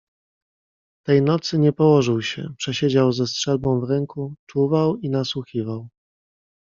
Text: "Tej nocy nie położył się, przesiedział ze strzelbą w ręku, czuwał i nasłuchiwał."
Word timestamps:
"Tej 1.05 1.21
nocy 1.21 1.57
nie 1.59 1.73
położył 1.73 2.21
się, 2.21 2.53
przesiedział 2.57 3.11
ze 3.13 3.27
strzelbą 3.27 3.79
w 3.79 3.89
ręku, 3.89 4.35
czuwał 4.49 4.97
i 4.97 5.09
nasłuchiwał." 5.09 5.89